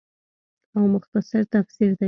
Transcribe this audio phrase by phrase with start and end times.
[0.77, 1.99] او مختصر تفسير دے